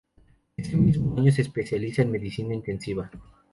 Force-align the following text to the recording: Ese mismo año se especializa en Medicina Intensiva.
Ese 0.57 0.75
mismo 0.77 1.15
año 1.15 1.31
se 1.31 1.43
especializa 1.43 2.01
en 2.01 2.09
Medicina 2.09 2.55
Intensiva. 2.55 3.11